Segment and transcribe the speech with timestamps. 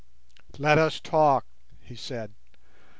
[0.57, 1.45] "Let us talk,"
[1.79, 2.33] he said.